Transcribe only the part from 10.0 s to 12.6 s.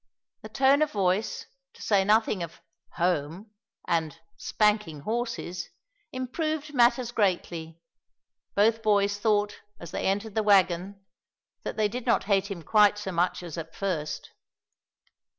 entered the wagon, that they did not hate